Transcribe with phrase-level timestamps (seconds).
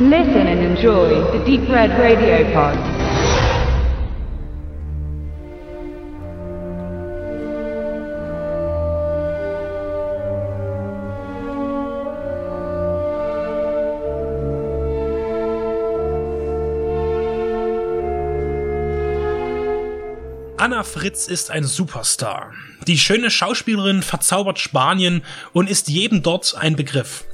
[0.00, 2.78] Listen and enjoy the Deep Red Radio Pod.
[20.58, 22.52] Anna Fritz ist ein Superstar.
[22.86, 27.24] Die schöne Schauspielerin verzaubert Spanien und ist jedem dort ein Begriff.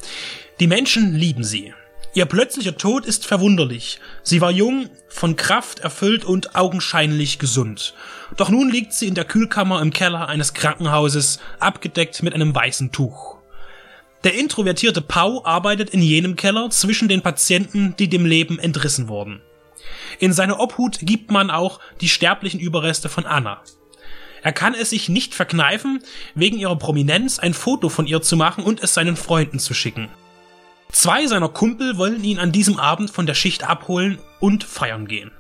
[0.61, 1.75] Die Menschen lieben sie.
[2.15, 3.99] Ihr plötzlicher Tod ist verwunderlich.
[4.23, 7.93] Sie war jung, von Kraft erfüllt und augenscheinlich gesund.
[8.37, 12.93] Doch nun liegt sie in der Kühlkammer im Keller eines Krankenhauses, abgedeckt mit einem weißen
[12.93, 13.39] Tuch.
[14.23, 19.43] Der introvertierte Pau arbeitet in jenem Keller zwischen den Patienten, die dem Leben entrissen wurden.
[20.21, 23.61] In seine Obhut gibt man auch die sterblichen Überreste von Anna.
[24.43, 26.01] Er kann es sich nicht verkneifen,
[26.37, 30.09] wegen ihrer Prominenz ein Foto von ihr zu machen und es seinen Freunden zu schicken.
[30.95, 35.33] Zwei seiner Kumpel wollen ihn an diesem Abend von der Schicht abholen und feiern gehen.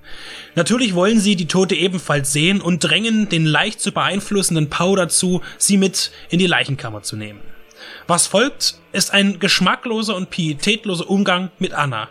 [0.57, 5.43] Natürlich wollen sie die Tote ebenfalls sehen und drängen den leicht zu beeinflussenden Pau dazu,
[5.57, 7.39] sie mit in die Leichenkammer zu nehmen.
[8.09, 12.09] Was folgt, ist ein geschmackloser und pietätloser Umgang mit Anna.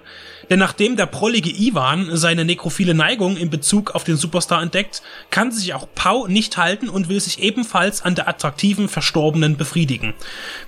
[0.49, 5.51] Denn nachdem der prollige Ivan seine nekrophile Neigung in Bezug auf den Superstar entdeckt, kann
[5.51, 10.13] sich auch Pau nicht halten und will sich ebenfalls an der attraktiven Verstorbenen befriedigen,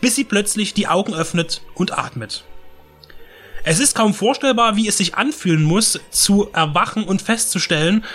[0.01, 2.43] bis sie plötzlich die Augen öffnet und atmet.
[3.67, 8.05] Es ist kaum vorstellbar, wie es sich anfühlen muss, zu erwachen und festzustellen,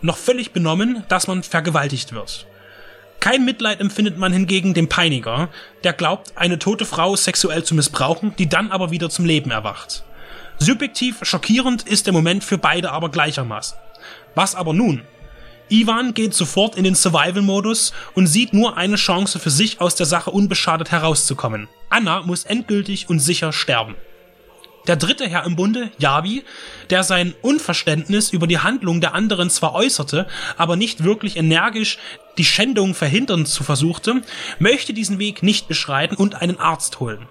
[0.00, 2.46] noch völlig benommen, dass man vergewaltigt wird.
[3.20, 5.50] Kein Mitleid empfindet man hingegen dem Peiniger,
[5.84, 10.04] der glaubt, eine tote Frau sexuell zu missbrauchen, die dann aber wieder zum Leben erwacht.
[10.56, 13.76] Subjektiv schockierend ist der Moment für beide aber gleichermaßen.
[14.34, 15.02] Was aber nun?
[15.68, 20.06] Ivan geht sofort in den Survival-Modus und sieht nur eine Chance für sich aus der
[20.06, 21.68] Sache unbeschadet herauszukommen.
[21.90, 23.94] Anna muss endgültig und sicher sterben.
[24.88, 26.44] Der dritte Herr im Bunde, Yavi,
[26.88, 30.26] der sein Unverständnis über die Handlung der anderen zwar äußerte,
[30.56, 31.98] aber nicht wirklich energisch
[32.38, 34.22] die Schändung verhindern zu versuchte,
[34.58, 37.28] möchte diesen Weg nicht beschreiten und einen Arzt holen.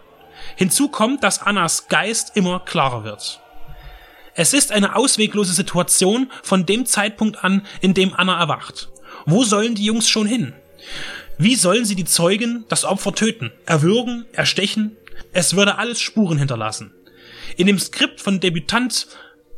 [0.55, 3.41] Hinzu kommt, dass Annas Geist immer klarer wird.
[4.35, 8.89] Es ist eine ausweglose Situation von dem Zeitpunkt an, in dem Anna erwacht.
[9.25, 10.53] Wo sollen die Jungs schon hin?
[11.39, 14.95] Wie sollen sie die Zeugen, das Opfer töten, erwürgen, erstechen?
[15.33, 16.93] Es würde alles Spuren hinterlassen.
[17.55, 19.07] In dem Skript von Debütant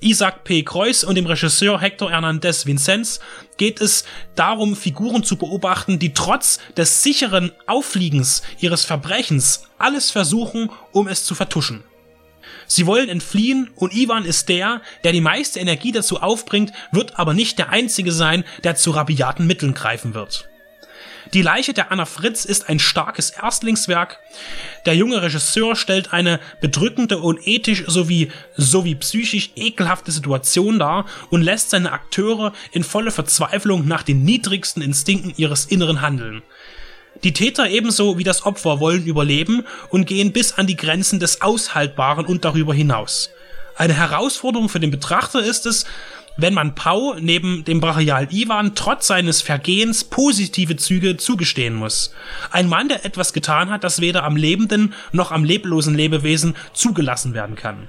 [0.01, 0.63] Isaac P.
[0.63, 3.19] Kreuz und dem Regisseur Hector Hernandez Vincenz
[3.57, 4.05] geht es
[4.35, 11.25] darum, Figuren zu beobachten, die trotz des sicheren Auffliegens ihres Verbrechens alles versuchen, um es
[11.25, 11.83] zu vertuschen.
[12.65, 17.33] Sie wollen entfliehen und Ivan ist der, der die meiste Energie dazu aufbringt, wird aber
[17.33, 20.49] nicht der einzige sein, der zu rabiaten Mitteln greifen wird.
[21.33, 24.19] Die Leiche der Anna Fritz ist ein starkes Erstlingswerk.
[24.85, 31.41] Der junge Regisseur stellt eine bedrückende und ethisch sowie, sowie psychisch ekelhafte Situation dar und
[31.41, 36.41] lässt seine Akteure in volle Verzweiflung nach den niedrigsten Instinkten ihres Inneren handeln.
[37.23, 41.41] Die Täter ebenso wie das Opfer wollen überleben und gehen bis an die Grenzen des
[41.41, 43.29] Aushaltbaren und darüber hinaus.
[43.75, 45.85] Eine Herausforderung für den Betrachter ist es,
[46.41, 52.13] wenn man Pau neben dem Brachial Ivan trotz seines Vergehens positive Züge zugestehen muss.
[52.51, 57.33] Ein Mann, der etwas getan hat, das weder am lebenden noch am leblosen Lebewesen zugelassen
[57.33, 57.87] werden kann.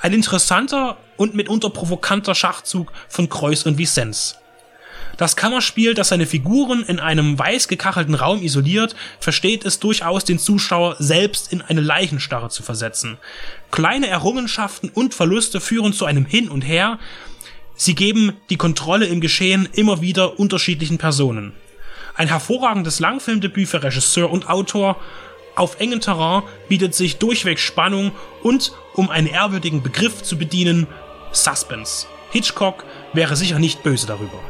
[0.00, 4.36] Ein interessanter und mitunter provokanter Schachzug von Kreuz und Vicenz.
[5.18, 10.38] Das Kammerspiel, das seine Figuren in einem weiß gekachelten Raum isoliert, versteht es durchaus, den
[10.38, 13.18] Zuschauer selbst in eine Leichenstarre zu versetzen.
[13.72, 17.00] Kleine Errungenschaften und Verluste führen zu einem Hin und Her,
[17.80, 21.52] Sie geben die Kontrolle im Geschehen immer wieder unterschiedlichen Personen.
[22.16, 24.96] Ein hervorragendes Langfilmdebüt für Regisseur und Autor.
[25.54, 28.10] Auf engen Terrain bietet sich durchweg Spannung
[28.42, 30.88] und, um einen ehrwürdigen Begriff zu bedienen,
[31.30, 32.08] Suspense.
[32.32, 34.40] Hitchcock wäre sicher nicht böse darüber.